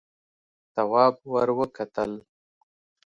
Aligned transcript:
تواب 0.73 1.15
ور 1.31 1.49
وکتل. 1.59 2.11